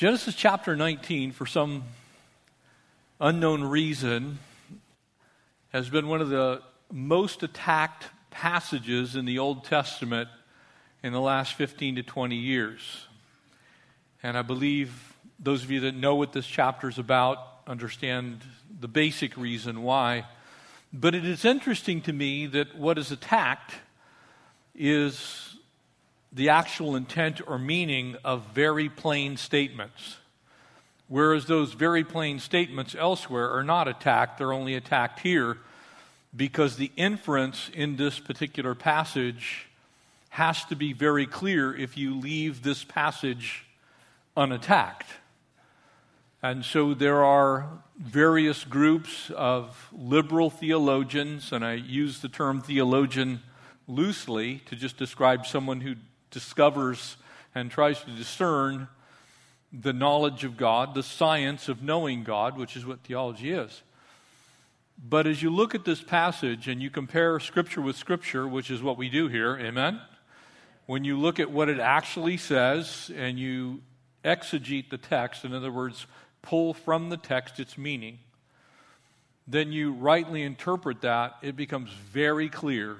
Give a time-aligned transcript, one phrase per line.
[0.00, 1.84] Genesis chapter 19, for some
[3.20, 4.38] unknown reason,
[5.74, 10.30] has been one of the most attacked passages in the Old Testament
[11.02, 13.08] in the last 15 to 20 years.
[14.22, 17.36] And I believe those of you that know what this chapter is about
[17.66, 18.40] understand
[18.80, 20.24] the basic reason why.
[20.94, 23.74] But it is interesting to me that what is attacked
[24.74, 25.49] is
[26.32, 30.16] the actual intent or meaning of very plain statements.
[31.08, 35.58] Whereas those very plain statements elsewhere are not attacked, they're only attacked here
[36.34, 39.66] because the inference in this particular passage
[40.28, 43.66] has to be very clear if you leave this passage
[44.36, 45.08] unattacked.
[46.42, 47.68] And so there are
[47.98, 53.42] various groups of liberal theologians, and I use the term theologian
[53.88, 55.96] loosely to just describe someone who
[56.30, 57.16] discovers
[57.54, 58.88] and tries to discern
[59.72, 63.82] the knowledge of God, the science of knowing God, which is what theology is.
[65.02, 68.82] But as you look at this passage and you compare Scripture with Scripture, which is
[68.82, 70.00] what we do here, amen?
[70.86, 73.80] When you look at what it actually says and you
[74.24, 76.06] exegete the text, in other words,
[76.42, 78.18] pull from the text its meaning,
[79.46, 82.96] then you rightly interpret that, it becomes very clear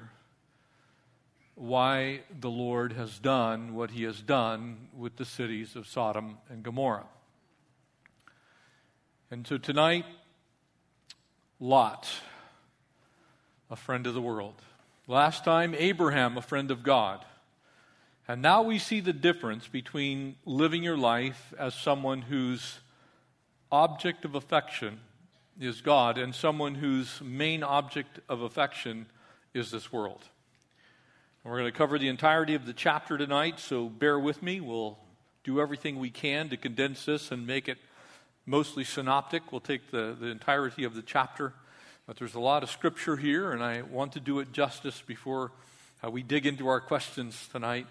[1.55, 6.63] why the Lord has done what he has done with the cities of Sodom and
[6.63, 7.05] Gomorrah.
[9.29, 10.05] And so tonight,
[11.59, 12.09] Lot,
[13.69, 14.55] a friend of the world.
[15.07, 17.23] Last time, Abraham, a friend of God.
[18.27, 22.79] And now we see the difference between living your life as someone whose
[23.71, 24.99] object of affection
[25.59, 29.05] is God and someone whose main object of affection
[29.53, 30.23] is this world.
[31.43, 34.61] We're going to cover the entirety of the chapter tonight, so bear with me.
[34.61, 34.99] We'll
[35.43, 37.79] do everything we can to condense this and make it
[38.45, 39.51] mostly synoptic.
[39.51, 41.53] We'll take the, the entirety of the chapter,
[42.05, 45.51] but there's a lot of scripture here, and I want to do it justice before
[46.05, 47.87] uh, we dig into our questions tonight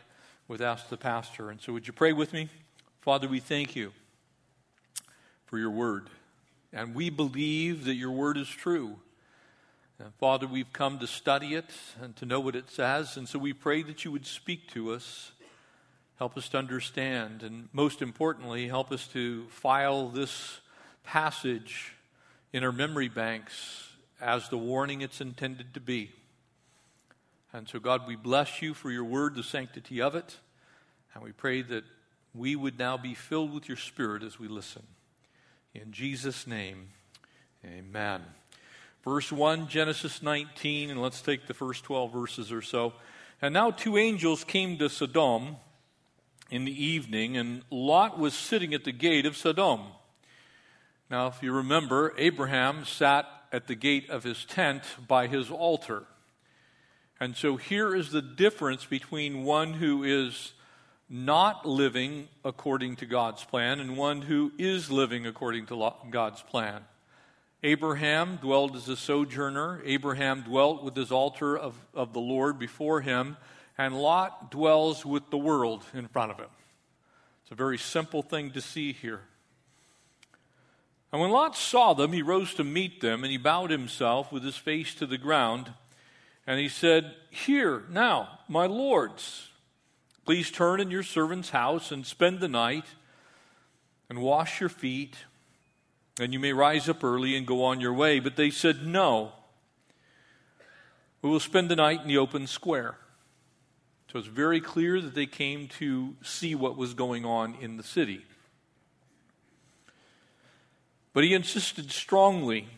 [0.46, 1.50] with Ask the Pastor.
[1.50, 2.48] And so, would you pray with me?
[3.00, 3.90] Father, we thank you
[5.46, 6.08] for your word,
[6.72, 9.00] and we believe that your word is true.
[10.18, 13.52] Father, we've come to study it and to know what it says, and so we
[13.52, 15.32] pray that you would speak to us,
[16.18, 20.60] help us to understand, and most importantly, help us to file this
[21.04, 21.92] passage
[22.52, 23.88] in our memory banks
[24.20, 26.10] as the warning it's intended to be.
[27.52, 30.36] And so, God, we bless you for your word, the sanctity of it,
[31.14, 31.84] and we pray that
[32.34, 34.86] we would now be filled with your spirit as we listen.
[35.74, 36.88] In Jesus' name,
[37.66, 38.22] amen.
[39.04, 42.92] Verse 1, Genesis 19, and let's take the first 12 verses or so.
[43.40, 45.56] And now two angels came to Sodom
[46.50, 49.80] in the evening, and Lot was sitting at the gate of Sodom.
[51.10, 56.04] Now, if you remember, Abraham sat at the gate of his tent by his altar.
[57.18, 60.52] And so here is the difference between one who is
[61.08, 66.82] not living according to God's plan and one who is living according to God's plan.
[67.62, 69.82] Abraham dwelled as a sojourner.
[69.84, 73.36] Abraham dwelt with his altar of, of the Lord before him,
[73.76, 76.48] and Lot dwells with the world in front of him.
[77.42, 79.22] It's a very simple thing to see here.
[81.12, 84.44] And when Lot saw them, he rose to meet them, and he bowed himself with
[84.44, 85.72] his face to the ground.
[86.46, 89.48] And he said, Here, now, my lords,
[90.24, 92.84] please turn in your servant's house and spend the night
[94.08, 95.16] and wash your feet
[96.18, 98.20] and you may rise up early and go on your way.
[98.20, 99.32] But they said, No.
[101.22, 102.96] We will spend the night in the open square.
[104.10, 107.82] So it's very clear that they came to see what was going on in the
[107.82, 108.24] city.
[111.12, 112.68] But he insisted strongly.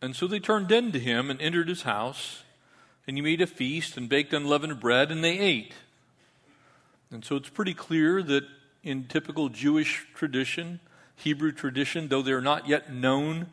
[0.00, 2.42] And so they turned in to him and entered his house.
[3.06, 5.74] And he made a feast and baked unleavened bread, and they ate.
[7.10, 8.44] And so it's pretty clear that
[8.82, 10.80] in typical Jewish tradition,
[11.18, 13.48] Hebrew tradition, though they're not yet known,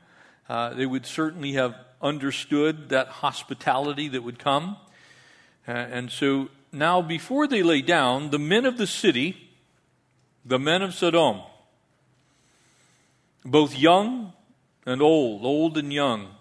[0.48, 4.78] uh, they would certainly have understood that hospitality that would come.
[5.68, 9.50] Uh, and so now, before they lay down, the men of the city,
[10.46, 11.42] the men of Sodom,
[13.44, 14.34] both young
[14.86, 16.36] and old, old and young,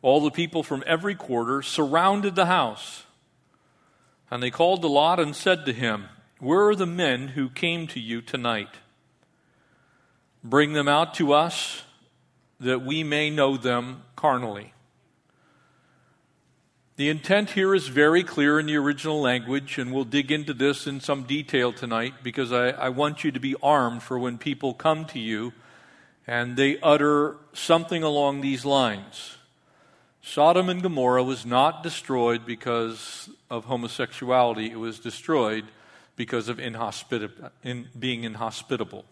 [0.00, 3.04] all the people from every quarter surrounded the house.
[4.30, 6.06] And they called to Lot and said to him,
[6.38, 8.76] Where are the men who came to you tonight?
[10.42, 11.82] Bring them out to us
[12.60, 14.72] that we may know them carnally.
[16.96, 20.86] The intent here is very clear in the original language, and we'll dig into this
[20.86, 24.74] in some detail tonight because I, I, want you to be armed for when people
[24.74, 25.54] come to you
[26.26, 29.38] and they utter something along these lines.
[30.20, 35.64] Sodom and Gomorrah was not destroyed because of homosexuality, it was destroyed
[36.16, 39.06] because of inhospitable, in being inhospitable.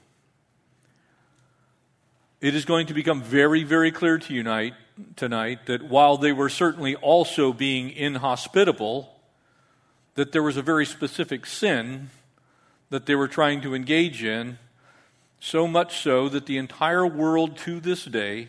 [2.40, 4.74] It is going to become very, very clear to you tonight,
[5.16, 9.12] tonight that while they were certainly also being inhospitable,
[10.14, 12.10] that there was a very specific sin
[12.90, 14.58] that they were trying to engage in,
[15.40, 18.48] so much so that the entire world to this day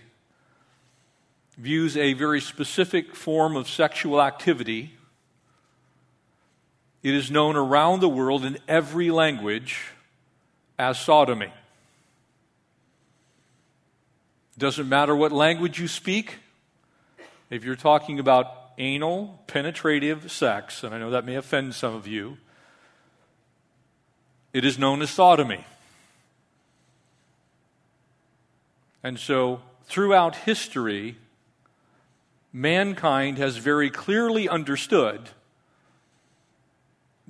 [1.58, 4.94] views a very specific form of sexual activity
[7.02, 9.88] it is known around the world in every language
[10.78, 11.52] as sodomy.
[14.60, 16.36] Doesn't matter what language you speak,
[17.50, 22.06] if you're talking about anal, penetrative sex, and I know that may offend some of
[22.06, 22.38] you,
[24.52, 25.64] it is known as sodomy.
[29.02, 31.16] And so, throughout history,
[32.52, 35.30] mankind has very clearly understood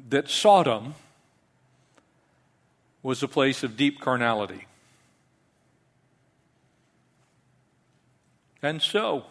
[0.09, 0.95] that Sodom
[3.03, 4.65] was a place of deep carnality.
[8.61, 9.25] And so,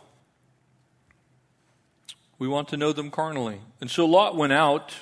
[2.39, 3.61] we want to know them carnally.
[3.81, 4.95] And so Lot went out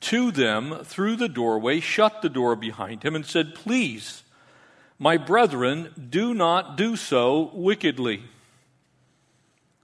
[0.00, 4.22] to them through the doorway, shut the door behind him, and said, Please,
[4.98, 8.24] my brethren, do not do so wickedly.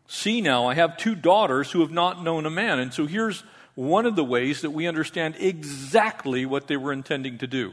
[0.07, 2.79] See now, I have two daughters who have not known a man.
[2.79, 3.45] And so here's
[3.75, 7.73] one of the ways that we understand exactly what they were intending to do.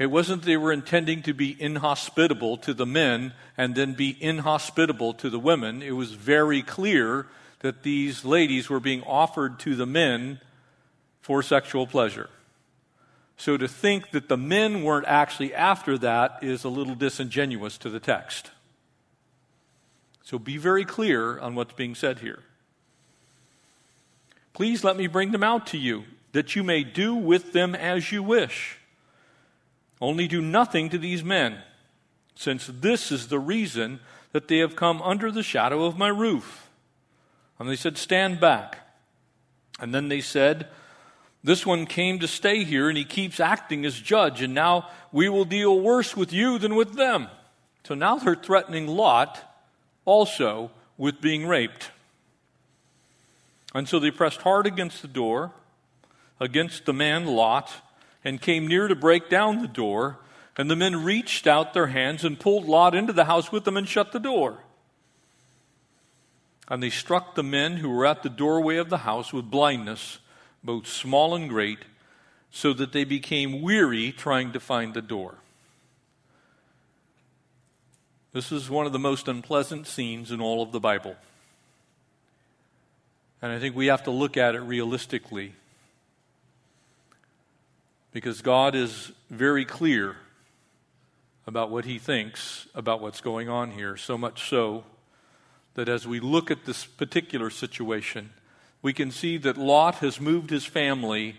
[0.00, 5.12] It wasn't they were intending to be inhospitable to the men and then be inhospitable
[5.12, 5.82] to the women.
[5.82, 7.26] It was very clear
[7.58, 10.40] that these ladies were being offered to the men
[11.20, 12.30] for sexual pleasure.
[13.36, 17.90] So to think that the men weren't actually after that is a little disingenuous to
[17.90, 18.52] the text.
[20.24, 22.38] So be very clear on what's being said here.
[24.54, 28.10] Please let me bring them out to you, that you may do with them as
[28.10, 28.79] you wish.
[30.00, 31.58] Only do nothing to these men,
[32.34, 34.00] since this is the reason
[34.32, 36.70] that they have come under the shadow of my roof.
[37.58, 38.78] And they said, Stand back.
[39.78, 40.68] And then they said,
[41.44, 45.28] This one came to stay here, and he keeps acting as judge, and now we
[45.28, 47.28] will deal worse with you than with them.
[47.84, 49.38] So now they're threatening Lot
[50.04, 51.90] also with being raped.
[53.74, 55.52] And so they pressed hard against the door,
[56.38, 57.70] against the man Lot,
[58.24, 60.18] and came near to break down the door.
[60.56, 63.76] And the men reached out their hands and pulled Lot into the house with them
[63.76, 64.58] and shut the door.
[66.68, 70.18] And they struck the men who were at the doorway of the house with blindness,
[70.62, 71.78] both small and great,
[72.50, 75.36] so that they became weary trying to find the door.
[78.32, 81.16] This is one of the most unpleasant scenes in all of the Bible.
[83.42, 85.54] And I think we have to look at it realistically.
[88.12, 90.16] Because God is very clear
[91.46, 94.84] about what he thinks about what's going on here, so much so
[95.74, 98.30] that as we look at this particular situation,
[98.82, 101.36] we can see that Lot has moved his family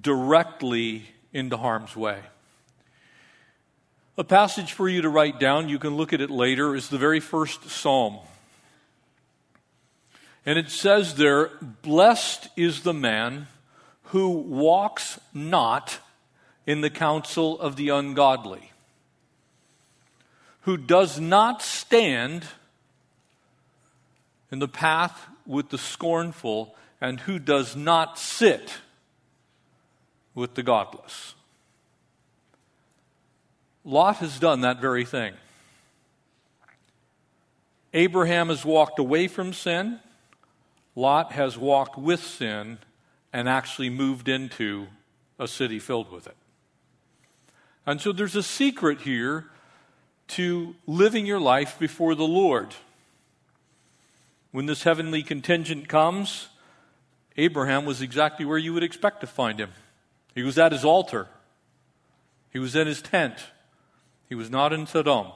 [0.00, 2.20] directly into harm's way.
[4.16, 6.98] A passage for you to write down, you can look at it later, is the
[6.98, 8.18] very first psalm.
[10.46, 11.50] And it says there,
[11.82, 13.48] Blessed is the man
[14.14, 15.98] who walks not
[16.68, 18.70] in the counsel of the ungodly,
[20.60, 22.44] who does not stand
[24.52, 28.74] in the path with the scornful, and who does not sit
[30.32, 31.34] with the godless.
[33.84, 35.34] Lot has done that very thing.
[37.92, 39.98] Abraham has walked away from sin.
[40.94, 42.78] Lot has walked with sin
[43.34, 44.86] and actually moved into
[45.40, 46.36] a city filled with it.
[47.84, 49.46] And so there's a secret here
[50.28, 52.76] to living your life before the Lord.
[54.52, 56.48] When this heavenly contingent comes,
[57.36, 59.72] Abraham was exactly where you would expect to find him.
[60.36, 61.26] He was at his altar,
[62.50, 63.34] he was in his tent.
[64.28, 65.26] He was not in Sodom.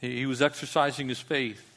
[0.00, 1.69] He, he was exercising his faith.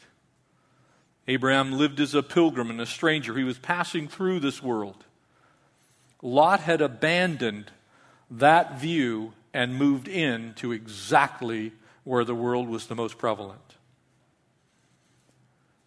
[1.28, 3.38] Abraham lived as a pilgrim and a stranger.
[3.38, 5.06] He was passing through this world.
[6.22, 7.72] Lot had abandoned
[8.32, 11.72] that view and moved in to exactly
[12.04, 13.60] where the world was the most prevalent.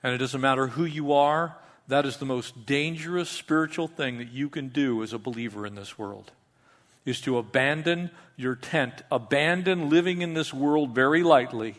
[0.02, 1.56] And it doesn't matter who you are,
[1.88, 5.74] that is the most dangerous spiritual thing that you can do as a believer in
[5.74, 6.32] this world.
[7.04, 11.76] Is to abandon your tent, abandon living in this world very lightly,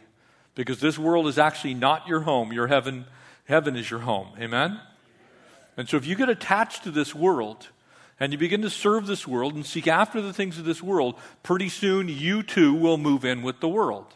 [0.55, 2.53] because this world is actually not your home.
[2.53, 3.05] Your heaven,
[3.47, 4.29] heaven is your home.
[4.39, 4.79] Amen?
[5.75, 7.67] And so if you get attached to this world,
[8.19, 11.15] and you begin to serve this world and seek after the things of this world,
[11.43, 14.13] pretty soon you too will move in with the world.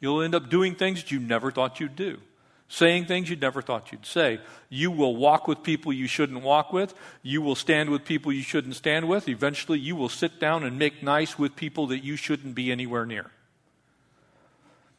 [0.00, 2.20] You'll end up doing things that you never thought you'd do,
[2.68, 4.40] saying things you never thought you'd say.
[4.70, 6.94] You will walk with people you shouldn't walk with.
[7.22, 9.28] You will stand with people you shouldn't stand with.
[9.28, 13.06] Eventually, you will sit down and make nice with people that you shouldn't be anywhere
[13.06, 13.30] near.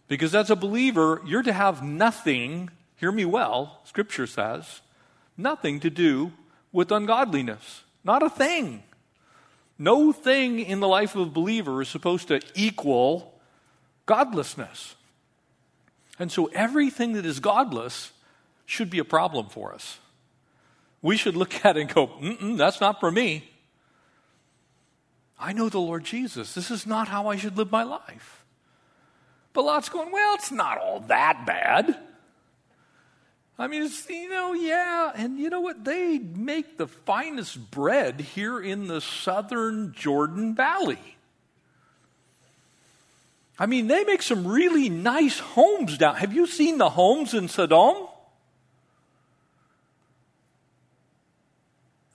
[0.07, 4.81] Because as a believer, you're to have nothing, hear me well, Scripture says,
[5.37, 6.31] nothing to do
[6.71, 7.83] with ungodliness.
[8.03, 8.83] Not a thing.
[9.77, 13.33] No thing in the life of a believer is supposed to equal
[14.05, 14.95] godlessness.
[16.17, 18.11] And so everything that is godless
[18.65, 19.99] should be a problem for us.
[21.01, 22.09] We should look at it and go,
[22.55, 23.49] that's not for me.
[25.37, 26.53] I know the Lord Jesus.
[26.53, 28.45] This is not how I should live my life.
[29.53, 31.97] But Lot's going, well, it's not all that bad.
[33.57, 35.12] I mean, it's, you know, yeah.
[35.15, 35.85] And you know what?
[35.85, 41.00] They make the finest bread here in the southern Jordan Valley.
[43.57, 46.15] I mean, they make some really nice homes down.
[46.15, 48.07] Have you seen the homes in Sodom?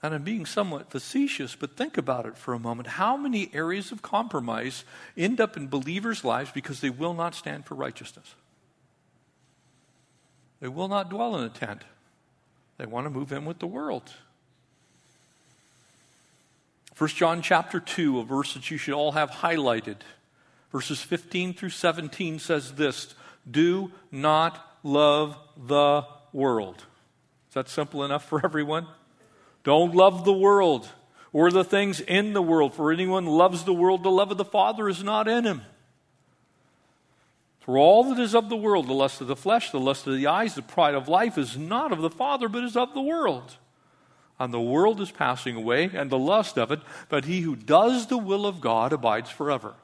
[0.03, 2.87] And I'm being somewhat facetious, but think about it for a moment.
[2.87, 4.83] How many areas of compromise
[5.15, 8.35] end up in believers' lives because they will not stand for righteousness?
[10.61, 11.83] They will not dwell in a tent.
[12.77, 14.13] They want to move in with the world.
[16.97, 19.97] 1 John chapter 2, a verse that you should all have highlighted.
[20.71, 23.15] Verses 15 through 17 says this
[23.49, 26.85] Do not love the world.
[27.49, 28.87] Is that simple enough for everyone?
[29.63, 30.87] Don't love the world
[31.33, 32.73] or the things in the world.
[32.73, 35.61] For anyone loves the world, the love of the Father is not in him.
[37.71, 40.17] For all that is of the world, the lust of the flesh, the lust of
[40.17, 43.01] the eyes, the pride of life, is not of the Father, but is of the
[43.01, 43.55] world.
[44.37, 48.07] And the world is passing away, and the lust of it, but he who does
[48.07, 49.75] the will of God abides forever.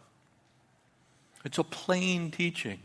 [1.46, 2.80] It's a plain teaching.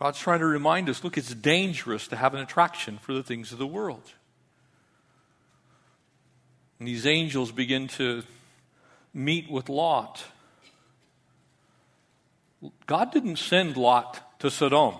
[0.00, 3.52] God's trying to remind us look, it's dangerous to have an attraction for the things
[3.52, 4.14] of the world.
[6.80, 8.24] And these angels begin to
[9.14, 10.24] meet with Lot.
[12.86, 14.94] God didn't send Lot to Sodom.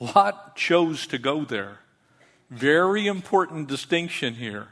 [0.00, 1.78] Lot chose to go there.
[2.50, 4.68] Very important distinction here.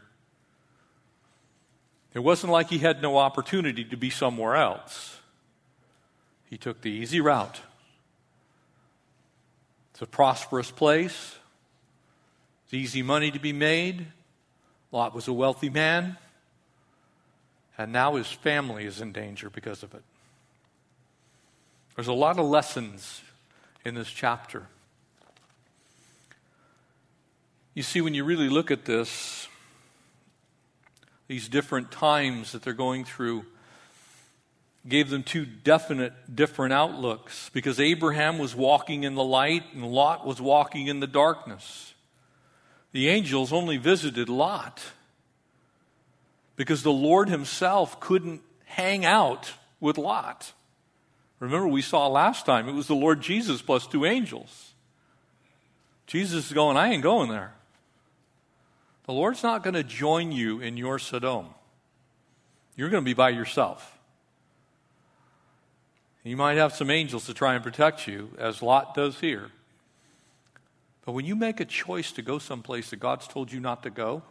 [2.13, 5.19] It wasn't like he had no opportunity to be somewhere else.
[6.49, 7.61] He took the easy route.
[9.93, 11.37] It's a prosperous place.
[12.65, 14.07] It's easy money to be made.
[14.91, 16.17] Lot was a wealthy man.
[17.79, 20.03] And now his family is in danger because of it.
[22.01, 23.21] There's a lot of lessons
[23.85, 24.63] in this chapter.
[27.75, 29.49] You see, when you really look at this,
[31.29, 33.45] these different times that they're going through
[34.89, 40.27] gave them two definite different outlooks because Abraham was walking in the light and Lot
[40.27, 41.93] was walking in the darkness.
[42.93, 44.81] The angels only visited Lot
[46.57, 50.55] because the Lord himself couldn't hang out with Lot.
[51.41, 54.75] Remember, we saw last time it was the Lord Jesus plus two angels.
[56.07, 57.55] Jesus is going, I ain't going there.
[59.07, 61.47] The Lord's not going to join you in your Sodom.
[62.77, 63.99] You're going to be by yourself.
[66.23, 69.51] You might have some angels to try and protect you, as Lot does here.
[71.07, 73.91] But when you make a choice to go someplace that God's told you not to
[73.91, 74.23] go,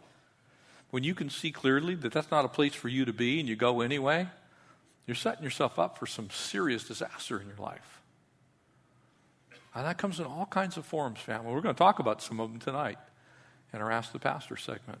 [0.90, 3.48] when you can see clearly that that's not a place for you to be and
[3.48, 4.28] you go anyway,
[5.10, 8.00] you're setting yourself up for some serious disaster in your life.
[9.74, 11.52] And that comes in all kinds of forms, family.
[11.52, 12.96] We're going to talk about some of them tonight
[13.72, 15.00] in our Ask the Pastor segment.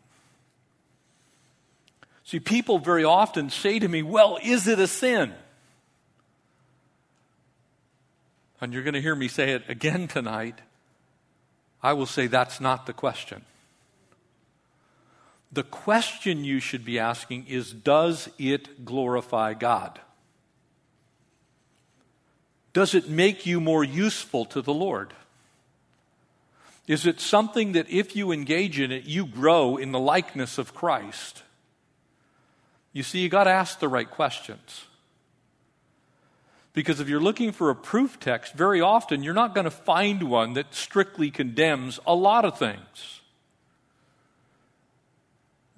[2.24, 5.32] See, people very often say to me, Well, is it a sin?
[8.60, 10.58] And you're going to hear me say it again tonight.
[11.84, 13.42] I will say that's not the question.
[15.52, 20.00] The question you should be asking is Does it glorify God?
[22.72, 25.12] Does it make you more useful to the Lord?
[26.86, 30.74] Is it something that if you engage in it, you grow in the likeness of
[30.74, 31.42] Christ?
[32.92, 34.86] You see, you got to ask the right questions.
[36.72, 40.24] Because if you're looking for a proof text, very often you're not going to find
[40.24, 43.19] one that strictly condemns a lot of things.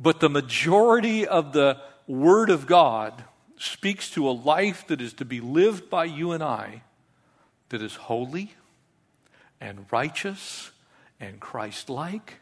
[0.02, 1.78] But the majority of the
[2.08, 3.22] Word of God
[3.56, 6.82] speaks to a life that is to be lived by you and I
[7.68, 8.54] that is holy
[9.60, 10.72] and righteous
[11.20, 12.40] and Christ like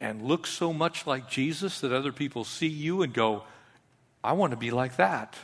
[0.00, 3.44] and looks so much like Jesus that other people see you and go,
[4.22, 5.36] I want to be like that.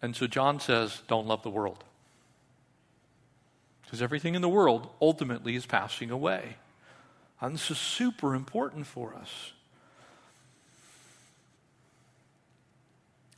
[0.00, 1.82] And so John says, don't love the world.
[3.82, 6.56] Because everything in the world ultimately is passing away.
[7.40, 9.52] And this is super important for us.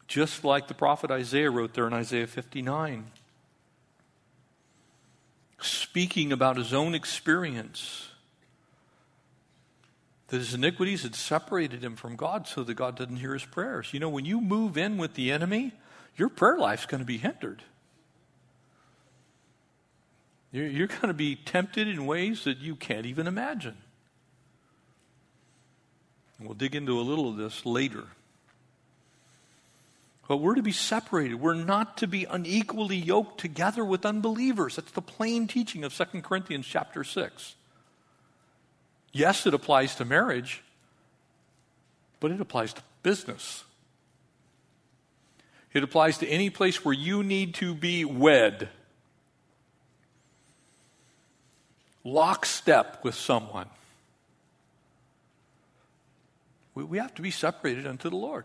[0.09, 3.11] Just like the prophet Isaiah wrote there in Isaiah 59,
[5.61, 8.09] speaking about his own experience
[10.28, 13.92] that his iniquities had separated him from God so that God didn't hear his prayers.
[13.92, 15.73] You know, when you move in with the enemy,
[16.16, 17.62] your prayer life's going to be hindered.
[20.52, 23.76] You're, going to be tempted in ways that you can't even imagine.
[26.40, 28.04] And we'll dig into a little of this later.
[30.26, 31.35] But we're to be separated.
[31.35, 34.76] We're not to be unequally yoked together with unbelievers.
[34.76, 37.56] That's the plain teaching of 2 Corinthians chapter 6.
[39.12, 40.62] Yes, it applies to marriage,
[42.20, 43.64] but it applies to business.
[45.75, 48.68] It applies to any place where you need to be wed,
[52.02, 53.68] lockstep with someone.
[56.75, 58.45] We, we have to be separated unto the Lord.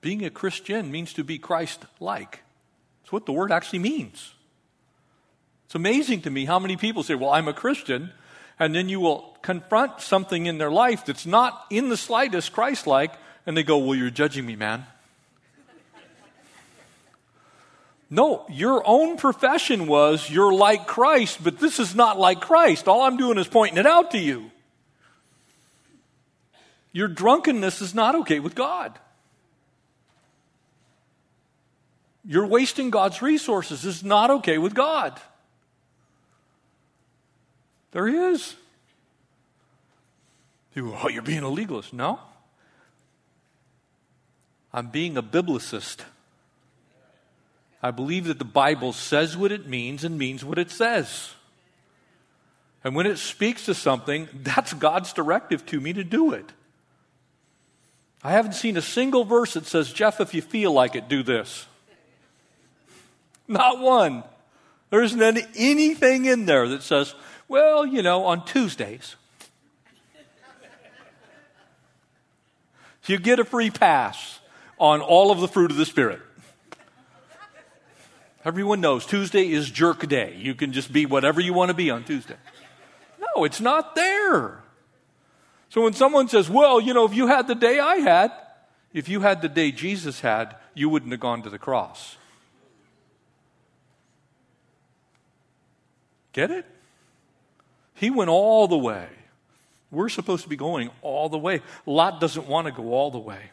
[0.00, 2.42] Being a Christian means to be Christ like.
[3.02, 4.32] That's what the word actually means.
[5.66, 8.10] It's amazing to me how many people say, Well, I'm a Christian,
[8.58, 12.86] and then you will confront something in their life that's not in the slightest Christ
[12.86, 13.12] like,
[13.44, 14.86] and they go, Well, you're judging me, man.
[18.10, 22.88] No, your own profession was you're like Christ, but this is not like Christ.
[22.88, 24.50] All I'm doing is pointing it out to you.
[26.98, 28.98] Your drunkenness is not okay with God.
[32.24, 33.84] You're wasting God's resources.
[33.84, 35.20] Is not okay with God.
[37.92, 38.56] There he is.
[40.76, 41.92] Oh, you're being a legalist.
[41.92, 42.18] No.
[44.72, 46.00] I'm being a biblicist.
[47.80, 51.30] I believe that the Bible says what it means and means what it says.
[52.82, 56.54] And when it speaks to something, that's God's directive to me to do it.
[58.28, 61.22] I haven't seen a single verse that says, Jeff, if you feel like it, do
[61.22, 61.64] this.
[63.48, 64.22] Not one.
[64.90, 67.14] There isn't any, anything in there that says,
[67.48, 69.16] well, you know, on Tuesdays.
[73.06, 74.40] you get a free pass
[74.78, 76.20] on all of the fruit of the Spirit.
[78.44, 80.36] Everyone knows Tuesday is jerk day.
[80.36, 82.36] You can just be whatever you want to be on Tuesday.
[83.18, 84.60] No, it's not there.
[85.70, 88.32] So when someone says, well, you know, if you had the day I had,
[88.92, 92.16] if you had the day Jesus had, you wouldn't have gone to the cross.
[96.32, 96.66] Get it?
[97.94, 99.08] He went all the way.
[99.90, 101.62] We're supposed to be going all the way.
[101.86, 103.50] Lot doesn't want to go all the way.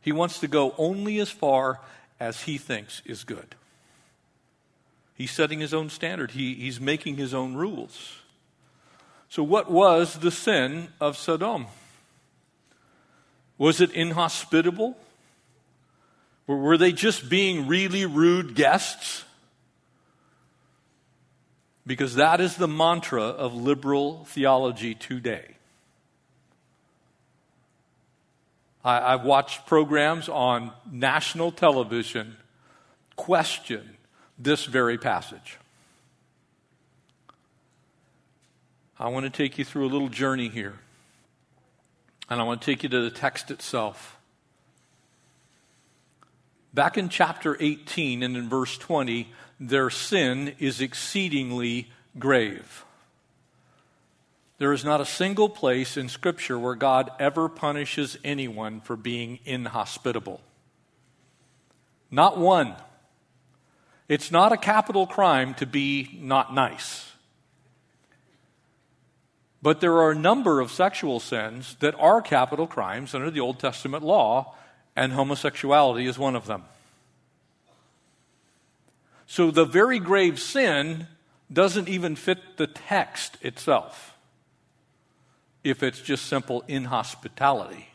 [0.00, 1.80] He wants to go only as far
[2.20, 3.54] as he thinks is good.
[5.14, 8.17] He's setting his own standard, he, he's making his own rules.
[9.28, 11.66] So, what was the sin of Sodom?
[13.56, 14.96] Was it inhospitable?
[16.46, 19.24] were they just being really rude guests?
[21.88, 25.56] because that is the mantra of liberal theology today.
[28.84, 32.36] I, have watched programs on national television
[33.16, 33.96] question
[34.38, 35.56] this very passage.
[38.98, 40.74] I want to take you through a little journey here.
[42.28, 44.18] And I want to take you to the text itself.
[46.74, 52.84] Back in chapter 18 and in verse 20, their sin is exceedingly grave.
[54.58, 59.38] There is not a single place in Scripture where God ever punishes anyone for being
[59.44, 60.40] inhospitable.
[62.10, 62.74] Not one.
[64.08, 67.12] It's not a capital crime to be not nice.
[69.60, 73.58] But there are a number of sexual sins that are capital crimes under the Old
[73.58, 74.54] Testament law,
[74.94, 76.64] and homosexuality is one of them.
[79.26, 81.06] So the very grave sin
[81.52, 84.16] doesn't even fit the text itself
[85.64, 87.88] if it's just simple inhospitality.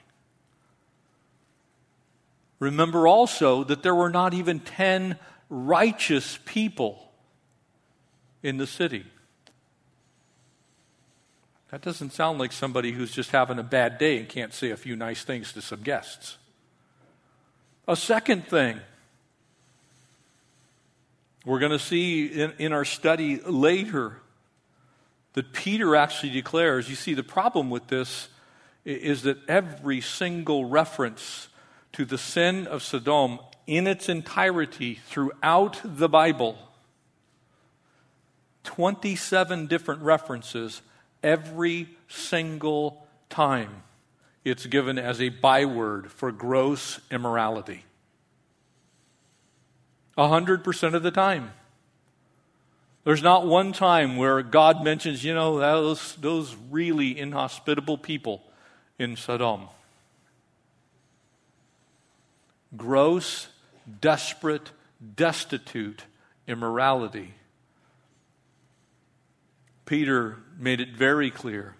[2.60, 5.17] Remember also that there were not even 10
[5.49, 7.12] righteous people
[8.41, 9.06] in the city.
[11.73, 14.77] That doesn't sound like somebody who's just having a bad day and can't say a
[14.77, 16.38] few nice things to some guests.
[17.88, 18.79] A second thing,
[21.43, 24.17] we're going to see in, in our study later
[25.33, 26.91] that Peter actually declares.
[26.91, 28.27] You see, the problem with this
[28.86, 31.47] is that every single reference
[31.93, 36.55] to the sin of Sodom in its entirety throughout the Bible
[38.63, 40.83] 27 different references
[41.23, 43.83] every single time
[44.43, 47.86] it's given as a byword for gross immorality.
[50.17, 51.51] A hundred percent of the time.
[53.03, 58.41] There's not one time where God mentions, you know, those, those really inhospitable people
[58.97, 59.67] in Sodom.
[62.77, 63.47] Gross,
[63.99, 64.71] desperate,
[65.15, 66.03] destitute
[66.47, 67.33] immorality.
[69.93, 71.75] Peter made it very clear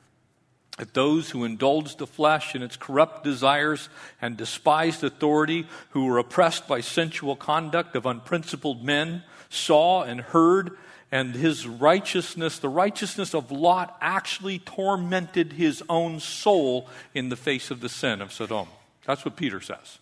[0.78, 3.90] that those who indulged the flesh in its corrupt desires
[4.22, 10.78] and despised authority, who were oppressed by sensual conduct of unprincipled men, saw and heard,
[11.12, 17.72] and his righteousness, the righteousness of Lot, actually tormented his own soul in the face
[17.72, 18.68] of the sin of Sodom.
[19.08, 19.98] That's what Peter says.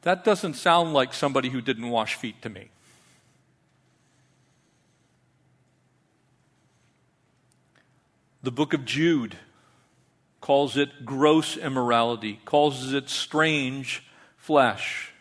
[0.00, 2.70] That doesn't sound like somebody who didn't wash feet to me.
[8.42, 9.36] The book of Jude
[10.40, 14.02] calls it gross immorality, calls it strange
[14.36, 15.12] flesh.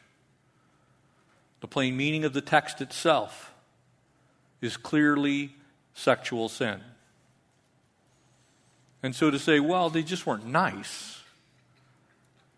[1.59, 3.53] The plain meaning of the text itself
[4.61, 5.55] is clearly
[5.93, 6.81] sexual sin.
[9.03, 11.21] And so to say, well, they just weren't nice,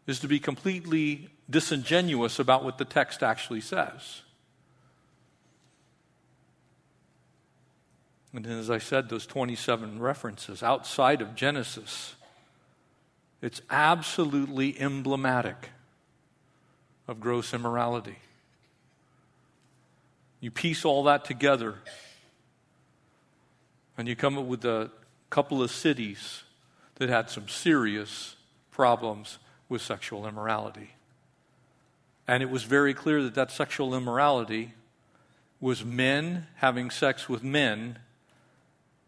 [0.08, 4.22] is to be completely disingenuous about what the text actually says.
[8.34, 12.16] And as I said, those 27 references outside of Genesis,
[13.42, 15.70] it's absolutely emblematic
[17.08, 18.18] of gross immorality.
[20.40, 21.76] You piece all that together,
[23.98, 24.90] and you come up with a
[25.30, 26.44] couple of cities
[26.96, 28.36] that had some serious
[28.72, 29.38] problems
[29.70, 30.96] with sexual immorality.
[32.28, 34.74] And it was very clear that that sexual immorality
[35.60, 38.00] was men having sex with men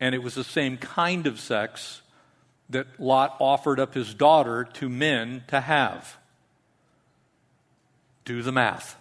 [0.06, 2.04] and it was the same kind of sex
[2.70, 6.18] that Lot offered up his daughter to men to have.
[8.24, 8.98] Do the math.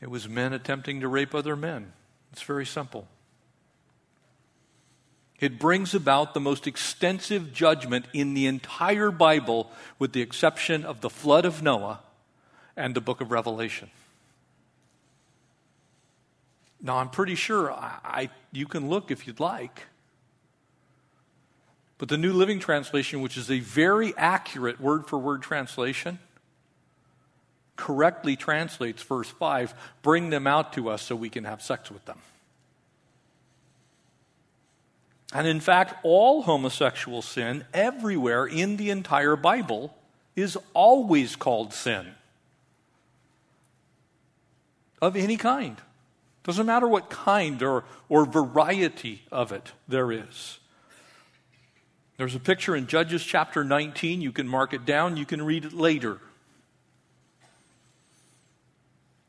[0.00, 1.92] It was men attempting to rape other men.
[2.32, 3.06] It's very simple.
[5.38, 11.00] It brings about the most extensive judgment in the entire Bible, with the exception of
[11.00, 12.00] the flood of Noah
[12.76, 13.88] and the book of Revelation.
[16.82, 19.86] Now, I'm pretty sure I, I, you can look if you'd like.
[21.98, 26.18] But the New Living Translation, which is a very accurate word for word translation,
[27.76, 32.04] correctly translates verse 5 bring them out to us so we can have sex with
[32.04, 32.18] them.
[35.32, 39.94] And in fact, all homosexual sin everywhere in the entire Bible
[40.34, 42.14] is always called sin
[45.00, 45.76] of any kind.
[46.44, 50.58] Doesn't matter what kind or, or variety of it there is.
[52.16, 54.20] There's a picture in Judges chapter 19.
[54.20, 56.18] You can mark it down, you can read it later.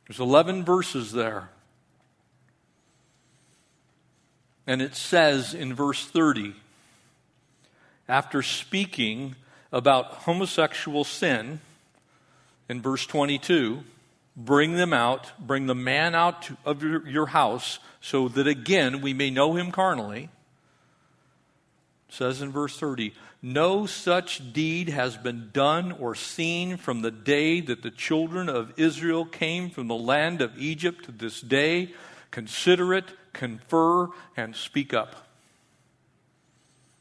[0.07, 1.49] There's 11 verses there.
[4.67, 6.53] And it says in verse 30,
[8.07, 9.35] after speaking
[9.71, 11.61] about homosexual sin,
[12.67, 13.83] in verse 22,
[14.35, 19.13] bring them out, bring the man out of your, your house, so that again we
[19.13, 20.29] may know him carnally.
[22.07, 27.11] It says in verse 30, no such deed has been done or seen from the
[27.11, 31.93] day that the children of Israel came from the land of Egypt to this day.
[32.29, 35.27] Consider it, confer, and speak up.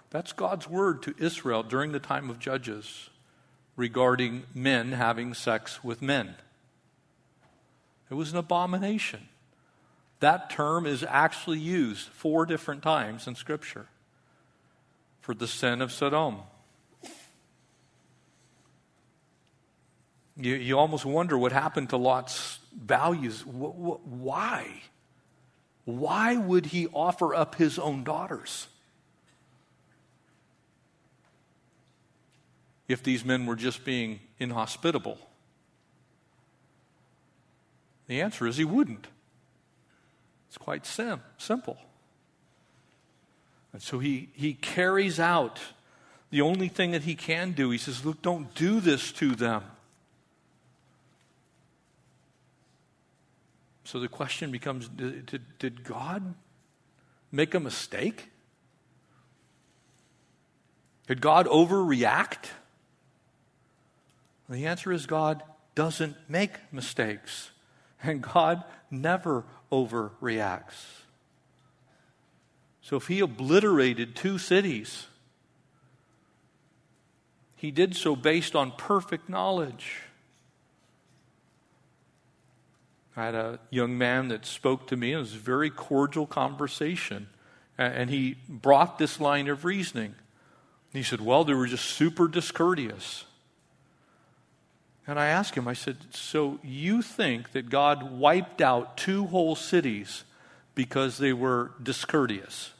[0.09, 3.11] That's God's word to Israel during the time of Judges
[3.77, 6.35] regarding men having sex with men.
[8.11, 9.29] It was an abomination.
[10.18, 13.87] That term is actually used four different times in Scripture
[15.20, 16.38] for the sin of Sodom.
[20.37, 23.44] You, you almost wonder what happened to Lot's values.
[23.46, 24.83] Why?
[25.85, 28.66] Why would he offer up his own daughters?
[32.90, 35.16] if these men were just being inhospitable?
[38.11, 39.07] The answer is he wouldn't.
[40.49, 41.79] It's quite sim- simple.
[43.73, 45.61] And so he, he carries out
[46.31, 47.70] the only thing that he can do.
[47.70, 49.62] He says, Look, don't do this to them.
[53.85, 56.35] So the question becomes did, did, God
[57.31, 58.29] make a mistake?
[61.07, 62.49] Did God overreact?
[64.49, 65.44] The answer is God
[65.77, 67.53] doesn't make mistakes,
[68.02, 71.00] and God never overreacts.
[72.82, 75.06] So if he obliterated two cities,
[77.56, 80.00] he did so based on perfect knowledge.
[83.16, 85.12] I had a young man that spoke to me.
[85.12, 87.28] and It was a very cordial conversation.
[87.76, 90.14] And he brought this line of reasoning.
[90.92, 93.24] He said, Well, they were just super discourteous.
[95.11, 99.57] And I asked him, I said, So you think that God wiped out two whole
[99.57, 100.23] cities
[100.77, 102.70] because they were discourteous?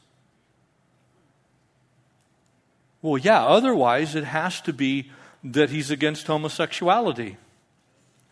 [3.01, 5.11] Well, yeah, otherwise it has to be
[5.43, 7.35] that he's against homosexuality.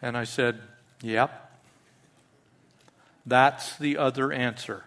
[0.02, 0.62] And I said,
[1.02, 1.60] Yep.
[3.26, 4.86] That's the other answer.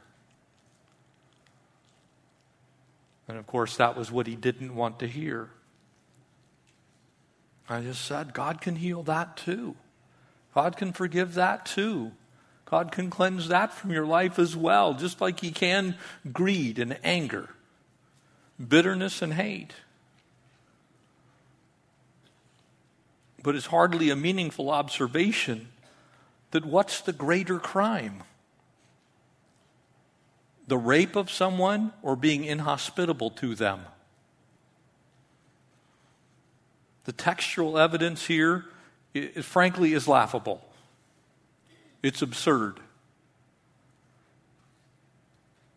[3.28, 5.50] And of course, that was what he didn't want to hear.
[7.72, 9.76] I just said, God can heal that too.
[10.54, 12.12] God can forgive that too.
[12.66, 15.96] God can cleanse that from your life as well, just like He can
[16.32, 17.50] greed and anger
[18.68, 19.72] bitterness and hate.
[23.42, 25.68] But it's hardly a meaningful observation
[26.52, 28.22] that what's the greater crime?
[30.68, 33.80] The rape of someone or being inhospitable to them?
[37.04, 38.66] The textual evidence here,
[39.14, 40.62] it, frankly, is laughable.
[42.02, 42.80] It's absurd.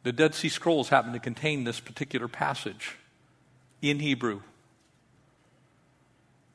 [0.03, 2.95] The Dead Sea Scrolls happen to contain this particular passage
[3.81, 4.41] in Hebrew.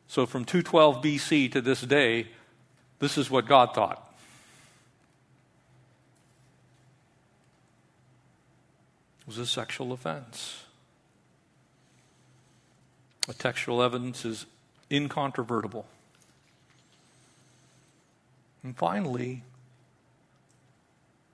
[0.07, 2.29] So from 212 BC to this day,
[3.01, 4.13] this is what God thought.
[9.21, 10.65] It was a sexual offense.
[13.27, 14.47] The textual evidence is
[14.91, 15.87] incontrovertible.
[18.63, 19.43] And finally,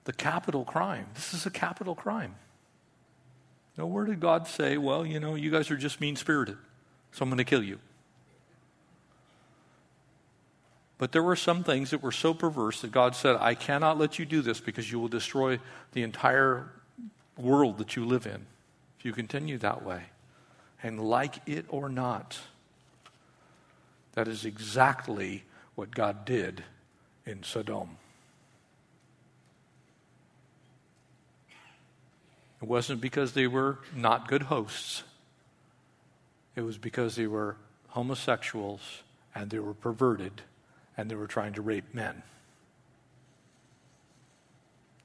[0.05, 1.07] the capital crime.
[1.15, 2.35] This is a capital crime.
[3.77, 6.57] Now, where did God say, well, you know, you guys are just mean spirited,
[7.11, 7.79] so I'm going to kill you?
[10.97, 14.17] But there were some things that were so perverse that God said, I cannot let
[14.17, 15.59] you do this because you will destroy
[15.91, 16.71] the entire
[17.37, 18.47] world that you live in
[18.97, 20.03] if you continue that way.
[20.81, 22.39] And like it or not,
[24.17, 25.43] that is exactly
[25.75, 26.63] what God did
[27.27, 27.97] in Sodom.
[32.59, 35.03] It wasn't because they were not good hosts,
[36.55, 37.57] it was because they were
[37.89, 39.03] homosexuals
[39.35, 40.41] and they were perverted
[40.97, 42.23] and they were trying to rape men.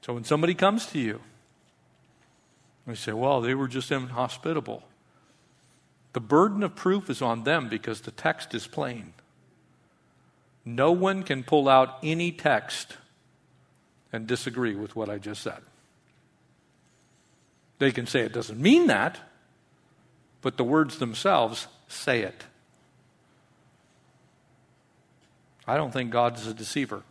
[0.01, 1.21] So when somebody comes to you,
[2.87, 4.81] they say, well, they were just inhospitable.
[6.13, 9.13] The burden of proof is on them because the text is plain.
[10.63, 12.97] No one can pull out any text
[14.13, 15.61] and disagree with what I just said.
[17.79, 19.19] They can say it doesn't mean that,
[20.41, 22.45] but the words themselves say it.
[25.67, 27.03] I don't think God is a deceiver.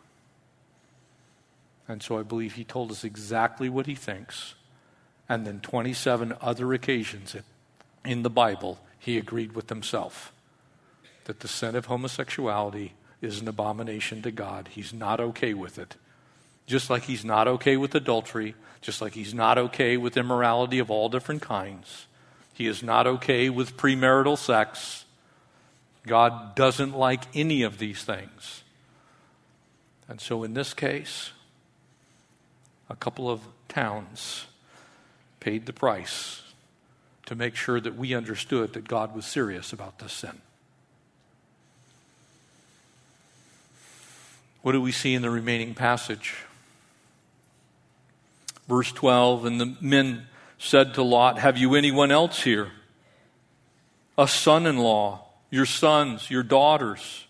[1.88, 4.54] And so I believe he told us exactly what he thinks.
[5.28, 7.34] And then 27 other occasions
[8.04, 10.32] in the Bible, he agreed with himself
[11.24, 14.68] that the sin of homosexuality is an abomination to God.
[14.72, 15.96] He's not okay with it.
[16.66, 20.90] Just like he's not okay with adultery, just like he's not okay with immorality of
[20.90, 22.06] all different kinds.
[22.52, 25.04] He is not okay with premarital sex.
[26.06, 28.62] God doesn't like any of these things.
[30.08, 31.30] And so in this case,
[32.90, 34.46] a couple of towns
[35.40, 36.41] paid the price
[37.32, 40.42] to make sure that we understood that God was serious about this sin.
[44.60, 46.44] What do we see in the remaining passage?
[48.68, 50.26] Verse 12 And the men
[50.58, 52.70] said to Lot, Have you anyone else here?
[54.18, 57.26] A son in law, your sons, your daughters,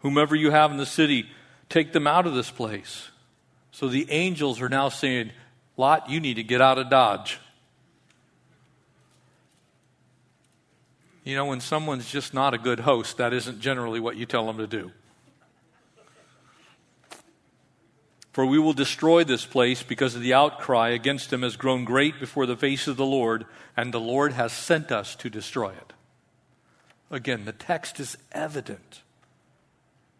[0.00, 1.28] whomever you have in the city,
[1.68, 3.10] take them out of this place.
[3.72, 5.32] So the angels are now saying,
[5.76, 7.38] Lot, you need to get out of Dodge.
[11.28, 14.46] You know, when someone's just not a good host, that isn't generally what you tell
[14.46, 14.92] them to do.
[18.32, 22.18] For we will destroy this place because of the outcry against him has grown great
[22.18, 23.44] before the face of the Lord,
[23.76, 25.92] and the Lord has sent us to destroy it.
[27.10, 29.02] Again, the text is evident.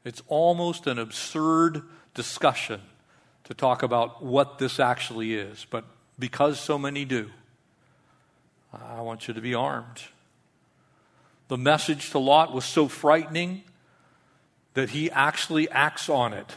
[0.05, 2.83] It's almost an absurd discussion
[3.44, 5.87] to talk about what this actually is, but
[6.18, 7.31] because so many do,
[8.75, 10.03] I want you to be armed.
[11.48, 13.62] The message to Lot was so frightening
[14.74, 16.56] that he actually acts on it.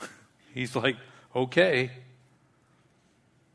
[0.54, 0.96] He's like,
[1.34, 1.90] okay.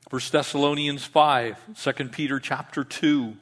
[0.09, 3.35] First Thessalonians 5, 2 Peter chapter 2.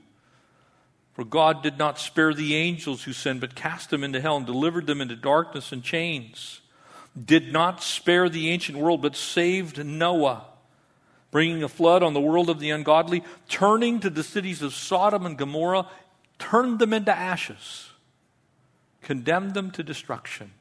[1.13, 4.45] For God did not spare the angels who sinned, but cast them into hell and
[4.45, 6.61] delivered them into darkness and chains.
[7.23, 10.45] Did not spare the ancient world, but saved Noah,
[11.29, 15.27] bringing a flood on the world of the ungodly, turning to the cities of Sodom
[15.27, 15.87] and Gomorrah,
[16.39, 17.91] turned them into ashes,
[19.01, 20.51] condemned them to destruction,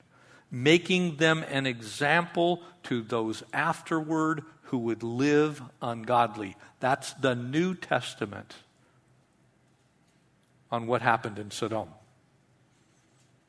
[0.51, 6.57] making them an example to those afterward who would live ungodly.
[6.81, 8.55] That's the New Testament
[10.71, 11.89] on what happened in Sodom.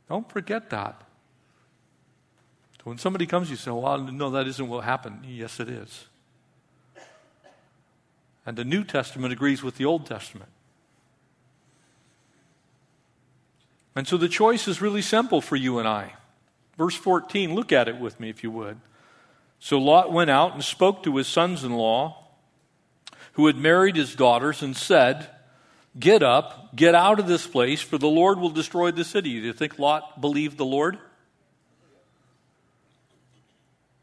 [0.10, 1.02] Don't forget that.
[2.84, 5.26] When somebody comes, you say, Well, no, that isn't what happened.
[5.26, 6.06] Yes, it is.
[8.46, 10.50] And the New Testament agrees with the Old Testament.
[13.96, 16.14] And so the choice is really simple for you and I.
[16.78, 18.80] Verse 14, look at it with me if you would.
[19.60, 22.18] So Lot went out and spoke to his sons in law,
[23.34, 25.30] who had married his daughters, and said,
[26.00, 29.40] Get up, get out of this place, for the Lord will destroy the city.
[29.40, 30.98] Do you think Lot believed the Lord?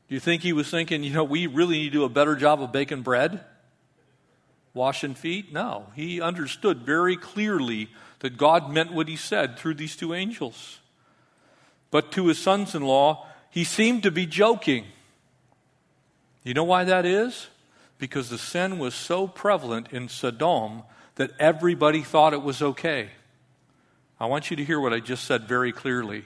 [0.08, 2.36] Do you think he was thinking, you know, we really need to do a better
[2.36, 3.40] job of baking bread?
[4.72, 5.52] Washing feet?
[5.52, 5.86] No.
[5.96, 7.88] He understood very clearly
[8.20, 10.78] that God meant what he said through these two angels.
[11.90, 14.84] But to his sons in law, he seemed to be joking.
[16.44, 17.48] You know why that is?
[17.98, 20.82] Because the sin was so prevalent in Sodom
[21.16, 23.10] that everybody thought it was okay.
[24.18, 26.24] I want you to hear what I just said very clearly.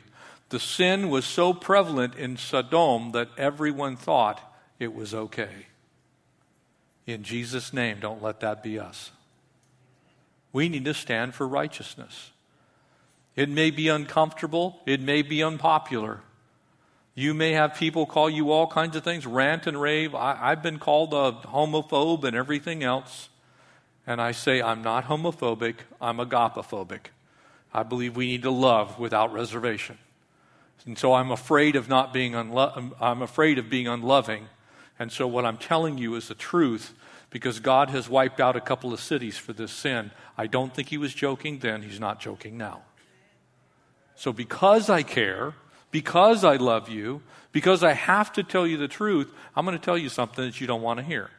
[0.50, 4.40] The sin was so prevalent in Sodom that everyone thought
[4.78, 5.66] it was okay.
[7.06, 9.10] In Jesus' name, don't let that be us.
[10.54, 12.30] We need to stand for righteousness.
[13.36, 16.20] It may be uncomfortable, it may be unpopular.
[17.14, 20.14] You may have people call you all kinds of things, rant and rave.
[20.14, 23.28] I, have been called a homophobe and everything else
[24.06, 27.06] and I say, I'm not homophobic, I'm agapophobic.
[27.72, 29.98] I believe we need to love without reservation.
[30.86, 34.48] And so I'm afraid of not being unlo- I'm afraid of being unloving.
[34.98, 36.94] And so what I'm telling you is the truth
[37.30, 40.12] because God has wiped out a couple of cities for this sin.
[40.38, 42.82] I don't think he was joking then, he's not joking now.
[44.14, 45.54] So because I care,
[45.90, 49.84] because I love you, because I have to tell you the truth, I'm going to
[49.84, 51.30] tell you something that you don't want to hear.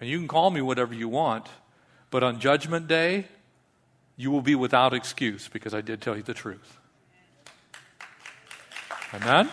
[0.00, 1.48] And you can call me whatever you want,
[2.10, 3.26] but on Judgment Day,
[4.16, 6.78] you will be without excuse because I did tell you the truth.
[9.14, 9.50] Amen?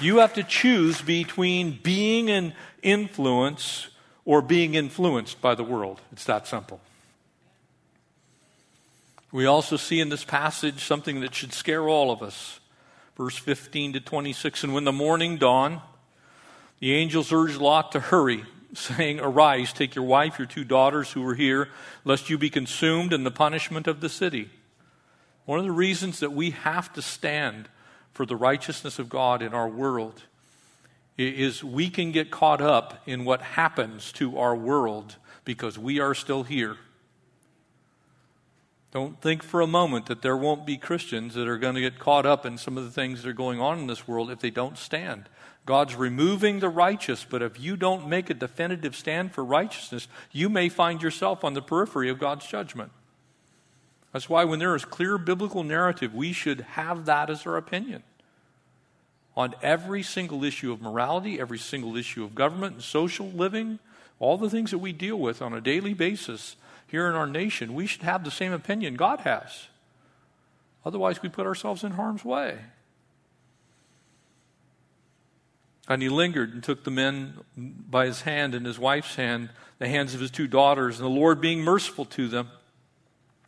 [0.00, 3.88] You have to choose between being an influence
[4.24, 6.00] or being influenced by the world.
[6.12, 6.80] It's that simple.
[9.32, 12.60] We also see in this passage something that should scare all of us.
[13.16, 15.80] Verse 15 to 26 And when the morning dawned,
[16.80, 21.26] the angels urged Lot to hurry, saying, Arise, take your wife, your two daughters who
[21.26, 21.70] are here,
[22.04, 24.50] lest you be consumed in the punishment of the city.
[25.46, 27.68] One of the reasons that we have to stand
[28.16, 30.22] for the righteousness of God in our world
[31.18, 36.14] is we can get caught up in what happens to our world because we are
[36.14, 36.78] still here.
[38.90, 41.98] Don't think for a moment that there won't be Christians that are going to get
[41.98, 44.40] caught up in some of the things that are going on in this world if
[44.40, 45.28] they don't stand.
[45.66, 50.48] God's removing the righteous, but if you don't make a definitive stand for righteousness, you
[50.48, 52.92] may find yourself on the periphery of God's judgment.
[54.16, 58.02] That's why when there is clear biblical narrative, we should have that as our opinion.
[59.36, 63.78] On every single issue of morality, every single issue of government and social living,
[64.18, 66.56] all the things that we deal with on a daily basis
[66.86, 69.66] here in our nation, we should have the same opinion God has.
[70.82, 72.56] Otherwise, we put ourselves in harm's way.
[75.88, 79.88] And he lingered and took the men by his hand and his wife's hand, the
[79.88, 82.48] hands of his two daughters, and the Lord being merciful to them,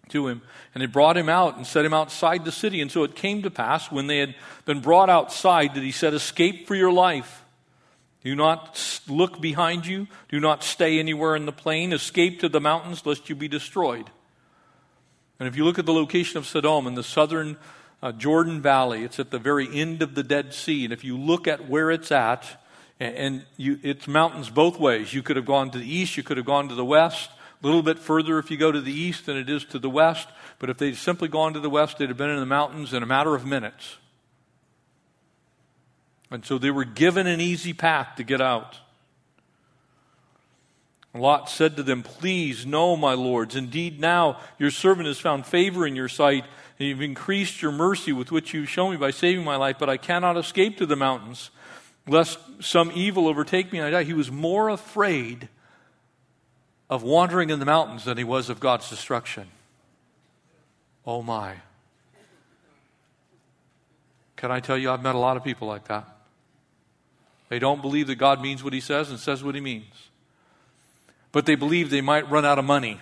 [0.09, 0.43] to him.
[0.75, 2.81] And they brought him out and set him outside the city.
[2.81, 4.35] And so it came to pass, when they had
[4.65, 7.45] been brought outside, that he said, Escape for your life.
[8.25, 10.09] Do not look behind you.
[10.29, 11.93] Do not stay anywhere in the plain.
[11.93, 14.11] Escape to the mountains, lest you be destroyed.
[15.39, 17.57] And if you look at the location of Sodom in the southern
[18.03, 20.85] uh, Jordan Valley, it's at the very end of the Dead Sea.
[20.85, 22.61] And if you look at where it's at,
[23.01, 25.15] and, you, it's mountains both ways.
[25.15, 27.31] You could have gone to the east, you could have gone to the west.
[27.63, 29.91] A little bit further if you go to the east than it is to the
[29.91, 30.29] west.
[30.59, 33.03] But if they'd simply gone to the west, they'd have been in the mountains in
[33.03, 33.97] a matter of minutes.
[36.31, 38.79] And so they were given an easy path to get out.
[41.15, 43.57] Lot said to them, Please, no, my lords.
[43.57, 46.45] Indeed, now your servant has found favor in your sight,
[46.79, 49.91] and you've increased your mercy with which you've shown me by saving my life, but
[49.91, 51.51] I cannot escape to the mountains,
[52.07, 54.05] lest some evil overtake me and I die.
[54.05, 55.49] He was more afraid
[56.91, 59.49] of wandering in the mountains than he was of God's destruction.
[61.07, 61.57] Oh my.
[64.37, 66.07] Can I tell you, I've met a lot of people like that.
[67.49, 70.09] They don't believe that God means what he says and says what he means.
[71.33, 73.01] But they believe they might run out of money.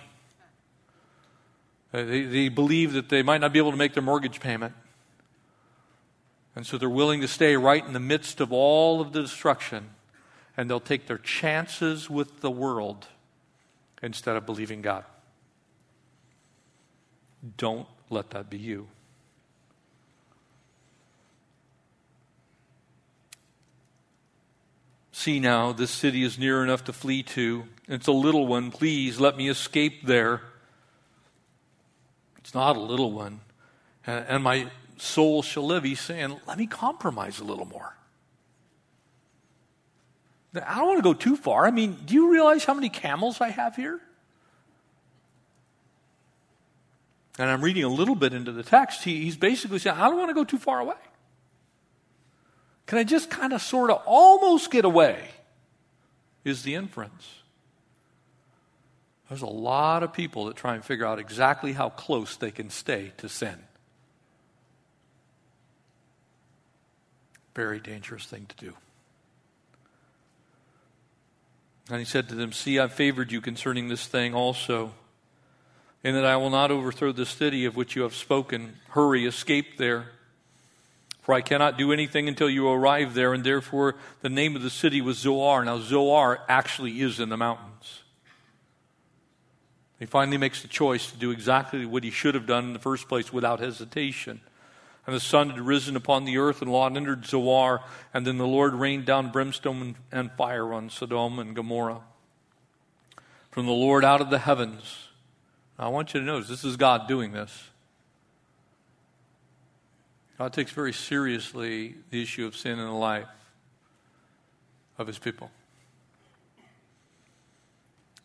[1.93, 4.73] Uh, they, they believe that they might not be able to make their mortgage payment.
[6.55, 9.89] And so they're willing to stay right in the midst of all of the destruction.
[10.57, 13.07] And they'll take their chances with the world
[14.01, 15.03] instead of believing God.
[17.57, 18.87] Don't let that be you.
[25.11, 27.65] See now, this city is near enough to flee to.
[27.87, 28.71] It's a little one.
[28.71, 30.41] Please let me escape there.
[32.37, 33.41] It's not a little one.
[34.05, 34.67] And my
[34.97, 35.83] soul shall live.
[35.83, 37.96] He's saying, let me compromise a little more.
[40.55, 41.65] I don't want to go too far.
[41.65, 43.99] I mean, do you realize how many camels I have here?
[47.37, 49.03] And I'm reading a little bit into the text.
[49.03, 50.95] He, he's basically saying, I don't want to go too far away.
[52.87, 55.29] Can I just kind of sort of almost get away?
[56.43, 57.27] Is the inference.
[59.29, 62.69] There's a lot of people that try and figure out exactly how close they can
[62.69, 63.57] stay to sin.
[67.53, 68.73] Very dangerous thing to do.
[71.89, 74.93] And he said to them, See, I've favored you concerning this thing also,
[76.03, 78.77] and that I will not overthrow the city of which you have spoken.
[78.89, 80.09] Hurry, escape there.
[81.21, 84.69] For I cannot do anything until you arrive there, and therefore the name of the
[84.69, 85.65] city was Zoar.
[85.65, 88.03] Now, Zoar actually is in the mountains.
[89.99, 92.79] He finally makes the choice to do exactly what he should have done in the
[92.79, 94.41] first place without hesitation.
[95.07, 97.81] And the sun had risen upon the earth, and Lot entered Zoar,
[98.13, 102.01] and then the Lord rained down brimstone and fire on Sodom and Gomorrah.
[103.49, 105.07] From the Lord out of the heavens.
[105.79, 107.69] Now, I want you to notice this is God doing this.
[110.37, 113.29] God takes very seriously the issue of sin in the life
[114.97, 115.49] of his people.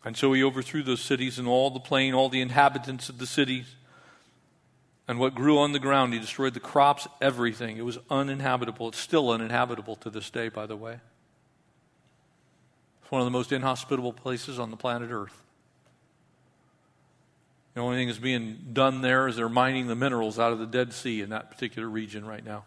[0.05, 3.25] And so he overthrew those cities and all the plain, all the inhabitants of the
[3.25, 3.65] cities.
[5.07, 7.77] And what grew on the ground, he destroyed the crops, everything.
[7.77, 8.89] It was uninhabitable.
[8.89, 10.99] It's still uninhabitable to this day, by the way.
[13.01, 15.43] It's one of the most inhospitable places on the planet Earth.
[17.73, 20.67] The only thing that's being done there is they're mining the minerals out of the
[20.67, 22.65] Dead Sea in that particular region right now.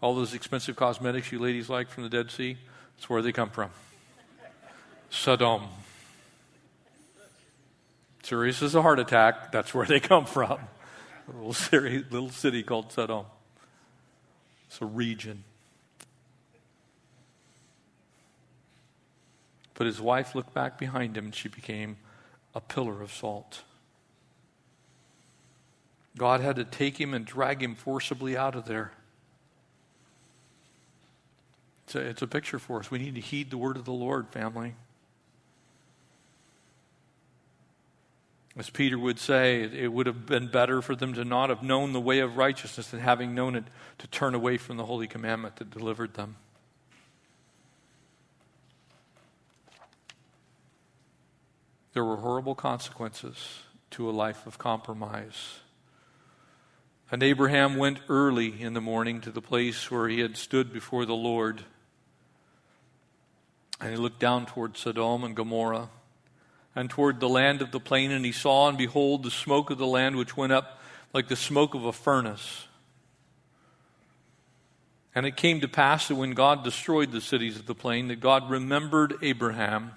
[0.00, 2.56] All those expensive cosmetics you ladies like from the Dead Sea,
[2.96, 3.70] that's where they come from.
[5.10, 5.64] Sodom.
[8.30, 10.60] Serious as a heart attack, that's where they come from.
[11.28, 13.26] A little city, little city called Sodom.
[14.68, 15.42] It's a region.
[19.74, 21.96] But his wife looked back behind him and she became
[22.54, 23.62] a pillar of salt.
[26.16, 28.92] God had to take him and drag him forcibly out of there.
[31.86, 32.92] It's a, it's a picture for us.
[32.92, 34.76] We need to heed the word of the Lord, family.
[38.60, 41.94] As Peter would say, it, would have been better for them to not have known
[41.94, 43.64] the way of righteousness than having known it
[43.96, 46.36] to turn away from the holy commandment that delivered them.
[51.94, 53.60] There were horrible consequences
[53.92, 55.60] to a life of compromise.
[57.10, 61.06] And Abraham went early in the morning to the place where he had stood before
[61.06, 61.64] the Lord.
[63.80, 65.88] And he looked down toward Sodom and Gomorrah
[66.74, 69.78] and toward the land of the plain, and he saw, and behold, the smoke of
[69.78, 70.80] the land which went up
[71.12, 72.66] like the smoke of a furnace.
[75.14, 78.20] And it came to pass that when God destroyed the cities of the plain, that
[78.20, 79.92] God remembered Abraham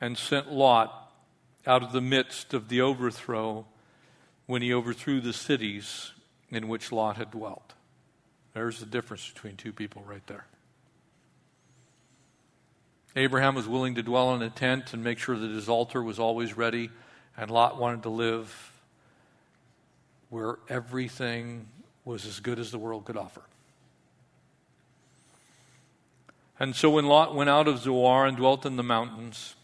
[0.00, 1.10] and sent Lot
[1.66, 3.64] out of the midst of the overthrow
[4.46, 6.12] when he overthrew the cities
[6.50, 7.72] in which Lot had dwelt.
[8.52, 10.44] There's the difference between two people right there.
[13.16, 16.18] Abraham was willing to dwell in a tent and make sure that his altar was
[16.18, 16.90] always ready,
[17.36, 18.72] and Lot wanted to live
[20.30, 21.68] where everything
[22.04, 23.42] was as good as the world could offer.
[26.58, 29.54] And so when Lot went out of Zoar and dwelt in the mountains,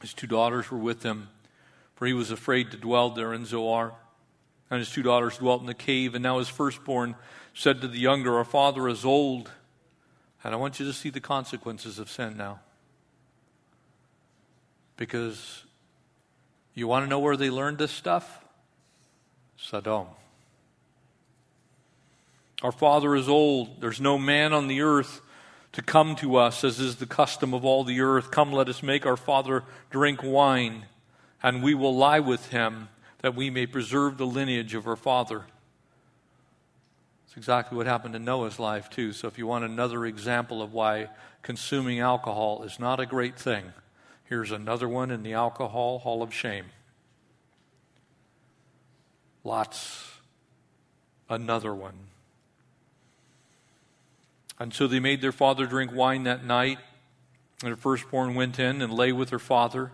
[0.00, 1.28] his two daughters were with him,
[1.96, 3.94] for he was afraid to dwell there in Zoar.
[4.70, 7.16] And his two daughters dwelt in the cave, and now his firstborn
[7.52, 9.50] said to the younger, Our father is old
[10.42, 12.60] and I want you to see the consequences of sin now.
[14.96, 15.64] Because
[16.74, 18.44] you want to know where they learned this stuff?
[19.56, 20.06] Sodom.
[22.62, 23.80] Our father is old.
[23.80, 25.20] There's no man on the earth
[25.72, 28.30] to come to us, as is the custom of all the earth.
[28.30, 30.86] Come, let us make our father drink wine,
[31.42, 32.88] and we will lie with him,
[33.20, 35.44] that we may preserve the lineage of our father.
[37.30, 39.12] It's exactly what happened in Noah's life, too.
[39.12, 41.10] So, if you want another example of why
[41.44, 43.72] consuming alcohol is not a great thing,
[44.24, 46.64] here's another one in the Alcohol Hall of Shame.
[49.44, 50.10] Lots,
[51.28, 51.94] another one.
[54.58, 56.78] And so they made their father drink wine that night.
[57.62, 59.92] And her firstborn went in and lay with her father.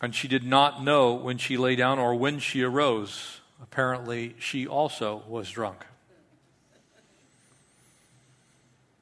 [0.00, 3.40] And she did not know when she lay down or when she arose.
[3.62, 5.84] Apparently, she also was drunk.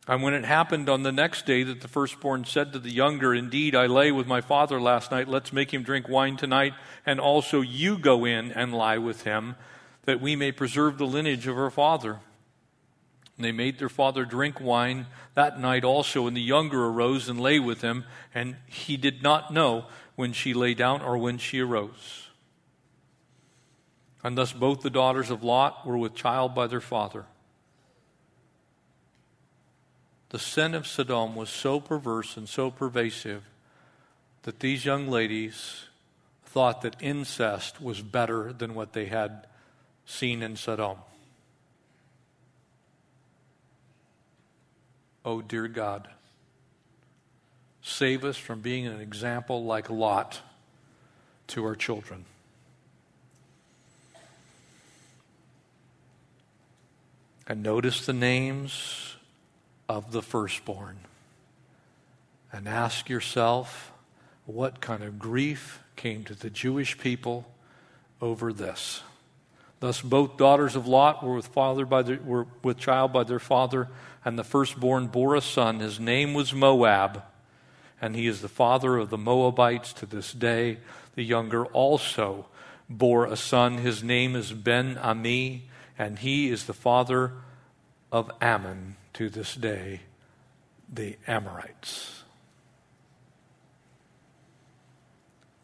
[0.07, 3.35] And when it happened on the next day that the firstborn said to the younger,
[3.35, 6.75] Indeed, I lay with my father last night, let's make him drink wine tonight,
[7.07, 9.57] and also you go in and lie with him,
[10.05, 12.21] that we may preserve the lineage of our father.
[13.37, 17.41] And they made their father drink wine that night also, and the younger arose and
[17.41, 19.87] lay with him, and he did not know
[20.17, 22.24] when she lay down or when she arose.
[24.25, 27.27] And thus both the daughters of Lot were with child by their father.
[30.31, 33.45] The sin of Sodom was so perverse and so pervasive
[34.43, 35.85] that these young ladies
[36.47, 39.47] thought that incest was better than what they had
[40.07, 40.97] seen in Sodom.
[45.25, 46.09] Oh, dear God,
[47.83, 50.41] save us from being an example like Lot
[51.49, 52.25] to our children.
[57.47, 59.17] And notice the names
[59.89, 60.99] of the firstborn.
[62.53, 63.93] And ask yourself
[64.47, 67.47] what kind of grief came to the Jewish people
[68.21, 69.03] over this.
[69.81, 73.39] Thus, both daughters of Lot were with, father by their, were with child by their
[73.39, 73.89] father,
[74.25, 75.81] and the firstborn bore a son.
[75.81, 77.23] His name was Moab,
[78.01, 80.79] and he is the father of the Moabites to this day.
[81.17, 82.47] The younger also
[82.89, 83.79] bore a son.
[83.79, 85.65] His name is Ben Ami,
[85.99, 87.33] and he is the father
[88.11, 90.01] of Ammon to this day,
[90.93, 92.23] the Amorites.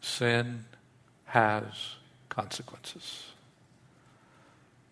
[0.01, 0.65] Sin
[1.25, 1.95] has
[2.29, 3.23] consequences.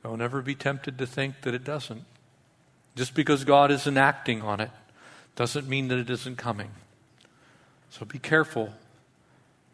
[0.04, 2.06] Don't ever be tempted to think that it doesn't.
[2.96, 4.72] Just because God isn't acting on it
[5.36, 6.72] doesn't mean that it isn't coming.
[7.90, 8.74] So be careful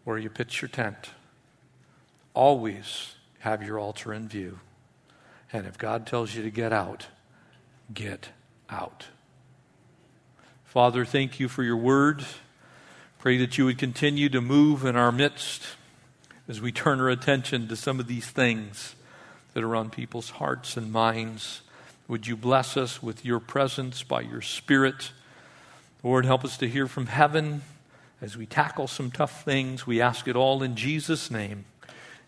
[0.04, 1.10] where you pitch your tent.
[2.34, 4.60] Always have your altar in view.
[5.54, 7.08] And if God tells you to get out,
[7.94, 8.30] get
[8.70, 9.06] out.
[10.64, 12.26] Father, thank you for your word.
[13.20, 15.64] Pray that you would continue to move in our midst
[16.48, 18.96] as we turn our attention to some of these things
[19.54, 21.62] that are on people's hearts and minds.
[22.08, 25.12] Would you bless us with your presence by your Spirit?
[26.04, 27.64] Lord, help us to hear from heaven
[28.22, 29.88] as we tackle some tough things.
[29.88, 31.66] We ask it all in Jesus' name.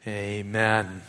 [0.08, 1.04] Amen.